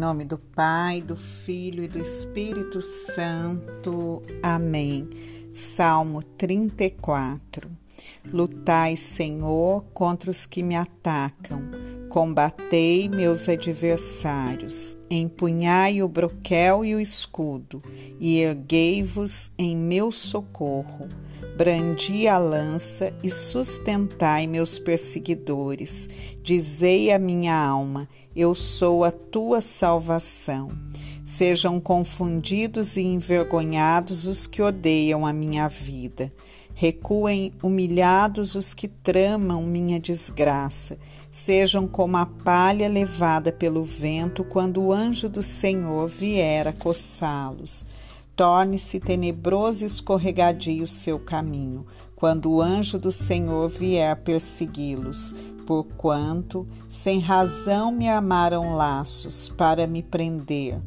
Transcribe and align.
nome 0.00 0.24
do 0.24 0.38
Pai, 0.38 1.02
do 1.02 1.14
Filho 1.14 1.84
e 1.84 1.88
do 1.88 1.98
Espírito 1.98 2.80
Santo. 2.80 4.22
Amém. 4.42 5.06
Salmo 5.52 6.22
34. 6.22 7.70
Lutai, 8.24 8.96
Senhor, 8.96 9.84
contra 9.92 10.30
os 10.30 10.46
que 10.46 10.62
me 10.62 10.74
atacam. 10.74 11.99
Combatei 12.10 13.08
meus 13.08 13.48
adversários. 13.48 14.98
Empunhai 15.08 16.02
o 16.02 16.08
broquel 16.08 16.84
e 16.84 16.92
o 16.92 17.00
escudo, 17.00 17.80
e 18.18 18.40
erguei-vos 18.40 19.52
em 19.56 19.76
meu 19.76 20.10
socorro. 20.10 21.06
Brandi 21.56 22.26
a 22.26 22.36
lança 22.36 23.14
e 23.22 23.30
sustentai 23.30 24.48
meus 24.48 24.76
perseguidores. 24.76 26.10
Dizei 26.42 27.12
a 27.12 27.18
minha 27.18 27.54
alma: 27.54 28.08
Eu 28.34 28.56
sou 28.56 29.04
a 29.04 29.12
tua 29.12 29.60
salvação. 29.60 30.68
Sejam 31.30 31.78
confundidos 31.78 32.96
e 32.96 33.02
envergonhados 33.02 34.26
os 34.26 34.48
que 34.48 34.60
odeiam 34.60 35.24
a 35.24 35.32
minha 35.32 35.68
vida. 35.68 36.32
Recuem 36.74 37.52
humilhados 37.62 38.56
os 38.56 38.74
que 38.74 38.88
tramam 38.88 39.62
minha 39.62 40.00
desgraça. 40.00 40.98
Sejam 41.30 41.86
como 41.86 42.16
a 42.16 42.26
palha 42.26 42.88
levada 42.88 43.52
pelo 43.52 43.84
vento 43.84 44.42
quando 44.42 44.82
o 44.82 44.92
anjo 44.92 45.28
do 45.28 45.40
Senhor 45.40 46.08
vier 46.08 46.66
a 46.66 46.72
coçá-los. 46.72 47.86
Torne-se 48.34 48.98
tenebroso 48.98 49.84
e 49.84 49.86
escorregadio 49.86 50.82
o 50.82 50.88
seu 50.88 51.16
caminho, 51.16 51.86
quando 52.16 52.50
o 52.50 52.60
anjo 52.60 52.98
do 52.98 53.12
Senhor 53.12 53.68
vier 53.68 54.16
persegui-los, 54.16 55.36
porquanto 55.64 56.66
sem 56.88 57.20
razão 57.20 57.92
me 57.92 58.08
armaram 58.08 58.74
laços 58.74 59.48
para 59.48 59.86
me 59.86 60.02
prender, 60.02 60.80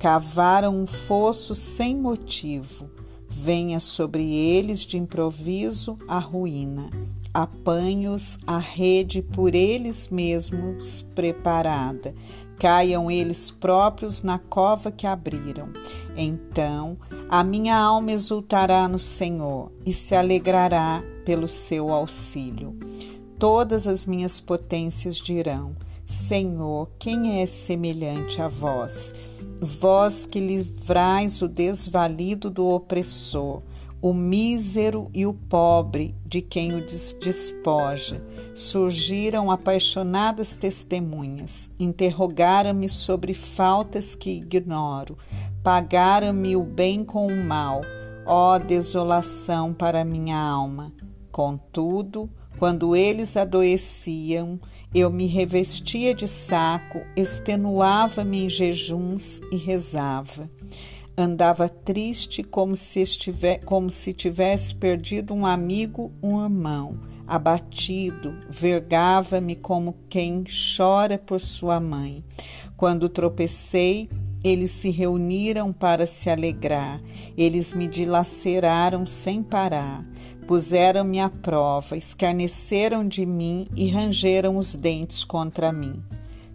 cavaram 0.00 0.74
um 0.74 0.86
fosso 0.86 1.54
sem 1.54 1.94
motivo. 1.94 2.90
Venha 3.28 3.78
sobre 3.78 4.34
eles 4.34 4.80
de 4.80 4.96
improviso 4.96 5.98
a 6.08 6.18
ruína. 6.18 6.90
Apanhos 7.32 8.38
a 8.46 8.58
rede 8.58 9.22
por 9.22 9.54
eles 9.54 10.08
mesmos 10.08 11.02
preparada 11.14 12.14
caiam 12.58 13.10
eles 13.10 13.50
próprios 13.50 14.22
na 14.22 14.38
cova 14.38 14.90
que 14.90 15.06
abriram. 15.06 15.68
Então 16.16 16.96
a 17.28 17.44
minha 17.44 17.76
alma 17.76 18.12
exultará 18.12 18.88
no 18.88 18.98
Senhor 18.98 19.70
e 19.86 19.92
se 19.92 20.14
alegrará 20.14 21.02
pelo 21.24 21.46
seu 21.46 21.92
auxílio. 21.92 22.74
Todas 23.38 23.86
as 23.86 24.04
minhas 24.04 24.40
potências 24.40 25.16
dirão: 25.16 25.72
Senhor, 26.10 26.90
quem 26.98 27.40
é 27.40 27.46
semelhante 27.46 28.42
a 28.42 28.48
vós? 28.48 29.14
Vós 29.60 30.26
que 30.26 30.40
livrais 30.40 31.40
o 31.40 31.46
desvalido 31.46 32.50
do 32.50 32.66
opressor, 32.66 33.62
o 34.02 34.12
mísero 34.12 35.08
e 35.14 35.24
o 35.24 35.32
pobre 35.32 36.16
de 36.26 36.42
quem 36.42 36.74
o 36.74 36.84
despoja. 36.84 38.20
Surgiram 38.56 39.52
apaixonadas 39.52 40.56
testemunhas, 40.56 41.70
interrogaram-me 41.78 42.88
sobre 42.88 43.32
faltas 43.32 44.16
que 44.16 44.30
ignoro, 44.30 45.16
pagaram-me 45.62 46.56
o 46.56 46.64
bem 46.64 47.04
com 47.04 47.28
o 47.28 47.44
mal, 47.44 47.82
ó 48.26 48.58
desolação 48.58 49.72
para 49.72 50.04
minha 50.04 50.36
alma. 50.36 50.92
Contudo, 51.30 52.28
quando 52.58 52.94
eles 52.94 53.36
adoeciam, 53.36 54.58
eu 54.94 55.10
me 55.10 55.26
revestia 55.26 56.14
de 56.14 56.26
saco, 56.26 57.00
extenuava-me 57.16 58.44
em 58.44 58.48
jejuns 58.48 59.40
e 59.52 59.56
rezava. 59.56 60.50
Andava 61.16 61.68
triste 61.68 62.42
como 62.42 62.74
se, 62.74 63.00
estiver, 63.00 63.64
como 63.64 63.90
se 63.90 64.12
tivesse 64.12 64.74
perdido 64.74 65.34
um 65.34 65.44
amigo, 65.44 66.12
um 66.22 66.42
irmão. 66.42 66.98
Abatido, 67.26 68.34
vergava-me 68.48 69.54
como 69.54 69.96
quem 70.08 70.42
chora 70.76 71.18
por 71.18 71.38
sua 71.38 71.78
mãe. 71.78 72.24
Quando 72.76 73.08
tropecei, 73.08 74.08
eles 74.42 74.70
se 74.70 74.90
reuniram 74.90 75.72
para 75.72 76.06
se 76.06 76.30
alegrar. 76.30 77.00
Eles 77.36 77.74
me 77.74 77.86
dilaceraram 77.86 79.06
sem 79.06 79.42
parar. 79.42 80.04
Puseram-me 80.50 81.20
à 81.20 81.28
prova, 81.28 81.96
escarneceram 81.96 83.06
de 83.06 83.24
mim 83.24 83.68
e 83.76 83.88
rangeram 83.88 84.56
os 84.56 84.74
dentes 84.74 85.22
contra 85.22 85.70
mim. 85.70 86.02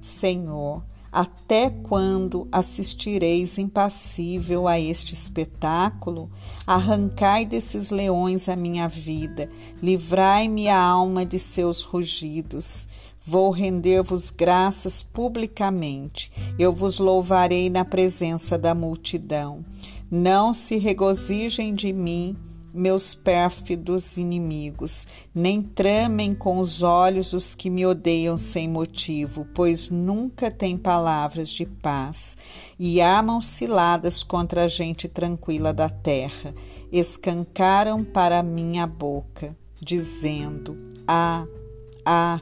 Senhor, 0.02 0.84
até 1.10 1.70
quando 1.70 2.46
assistireis 2.52 3.58
impassível 3.58 4.68
a 4.68 4.78
este 4.78 5.14
espetáculo? 5.14 6.30
Arrancai 6.68 7.46
desses 7.46 7.90
leões 7.90 8.50
a 8.50 8.56
minha 8.58 8.86
vida, 8.90 9.50
livrai-me 9.82 10.68
a 10.68 10.78
alma 10.78 11.26
de 11.26 11.40
seus 11.40 11.84
rugidos. 11.84 12.90
Vou 13.26 13.50
render-vos 13.50 14.30
graças 14.30 15.02
publicamente, 15.02 16.34
eu 16.60 16.74
vos 16.74 17.00
louvarei 17.00 17.70
na 17.70 17.86
presença 17.86 18.58
da 18.58 18.76
multidão. 18.76 19.64
Não 20.12 20.54
se 20.54 20.76
regozijem 20.76 21.74
de 21.74 21.94
mim 21.94 22.36
meus 22.76 23.16
pérfidos 23.16 24.18
inimigos, 24.18 25.08
nem 25.34 25.62
tramem 25.62 26.34
com 26.34 26.60
os 26.60 26.84
olhos 26.84 27.34
os 27.34 27.56
que 27.56 27.70
me 27.70 27.86
odeiam 27.86 28.38
sem 28.38 28.68
motivo, 28.68 29.48
pois 29.54 29.90
nunca 29.90 30.52
têm 30.52 30.78
palavras 30.78 31.50
de 31.50 31.66
paz 31.66 32.38
e 32.78 33.02
armam 33.02 33.40
ciladas 33.40 34.22
contra 34.24 34.66
a 34.66 34.68
gente 34.68 35.08
tranquila 35.08 35.74
da 35.74 35.90
terra. 35.90 36.54
Escancaram 36.92 38.04
para 38.04 38.44
minha 38.44 38.86
boca, 38.86 39.56
dizendo: 39.82 40.78
Ah, 41.08 41.46
ah, 42.06 42.40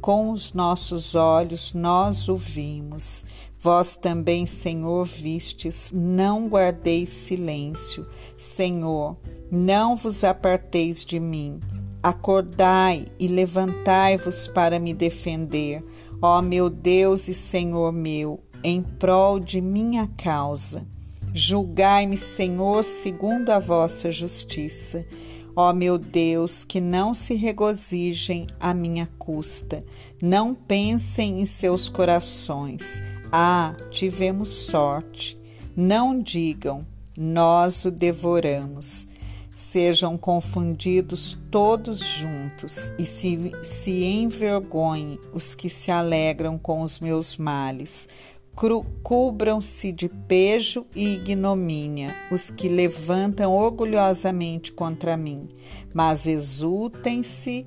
com 0.00 0.30
os 0.30 0.52
nossos 0.52 1.14
olhos 1.14 1.72
nós 1.72 2.28
o 2.28 2.36
vimos. 2.36 3.24
Vós 3.62 3.94
também, 3.94 4.44
Senhor, 4.44 5.04
vistes, 5.04 5.92
não 5.94 6.48
guardeis 6.48 7.10
silêncio. 7.10 8.04
Senhor, 8.36 9.16
não 9.52 9.94
vos 9.94 10.24
aparteis 10.24 11.04
de 11.04 11.20
mim. 11.20 11.60
Acordai 12.02 13.04
e 13.20 13.28
levantai-vos 13.28 14.48
para 14.48 14.80
me 14.80 14.92
defender, 14.92 15.84
ó 16.20 16.42
meu 16.42 16.68
Deus 16.68 17.28
e 17.28 17.34
Senhor 17.34 17.92
meu, 17.92 18.40
em 18.64 18.82
prol 18.82 19.38
de 19.38 19.60
minha 19.60 20.08
causa. 20.16 20.84
Julgai-me, 21.32 22.18
Senhor, 22.18 22.82
segundo 22.82 23.50
a 23.50 23.60
vossa 23.60 24.10
justiça. 24.10 25.06
Ó 25.54 25.72
meu 25.72 25.98
Deus, 25.98 26.64
que 26.64 26.80
não 26.80 27.12
se 27.12 27.34
regozijem 27.34 28.46
à 28.58 28.72
minha 28.72 29.08
custa, 29.18 29.84
não 30.20 30.54
pensem 30.54 31.40
em 31.40 31.46
seus 31.46 31.88
corações. 31.88 33.02
Ah, 33.30 33.74
tivemos 33.90 34.48
sorte. 34.48 35.38
Não 35.76 36.20
digam, 36.20 36.86
nós 37.16 37.84
o 37.84 37.90
devoramos 37.90 39.08
sejam 39.54 40.16
confundidos 40.16 41.38
todos 41.50 42.00
juntos 42.00 42.90
e 42.98 43.04
se, 43.04 43.52
se 43.62 44.04
envergonhem 44.04 45.18
os 45.32 45.54
que 45.54 45.68
se 45.68 45.90
alegram 45.90 46.58
com 46.58 46.82
os 46.82 46.98
meus 46.98 47.36
males. 47.36 48.08
Cubram-se 48.54 49.90
de 49.92 50.08
pejo 50.08 50.86
e 50.94 51.14
ignomínia 51.14 52.14
os 52.30 52.50
que 52.50 52.68
levantam 52.68 53.52
orgulhosamente 53.52 54.70
contra 54.72 55.16
mim, 55.16 55.48
mas 55.92 56.26
exultem-se 56.26 57.66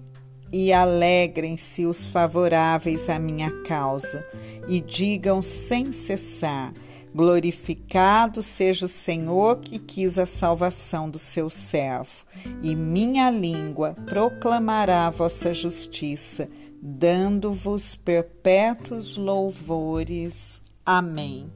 e 0.53 0.71
alegrem-se 0.71 1.85
os 1.85 2.07
favoráveis 2.07 3.09
à 3.09 3.19
minha 3.19 3.51
causa, 3.63 4.25
e 4.69 4.79
digam 4.79 5.41
sem 5.41 5.91
cessar: 5.91 6.71
Glorificado 7.13 8.43
seja 8.43 8.85
o 8.85 8.89
Senhor 8.89 9.59
que 9.59 9.79
quis 9.79 10.17
a 10.17 10.25
salvação 10.25 11.09
do 11.09 11.17
seu 11.19 11.49
servo, 11.49 12.25
e 12.61 12.75
minha 12.75 13.29
língua 13.31 13.95
proclamará 14.05 15.09
vossa 15.09 15.53
justiça, 15.53 16.47
dando-vos 16.81 17.95
perpétuos 17.95 19.17
louvores. 19.17 20.64
Amém. 20.85 21.49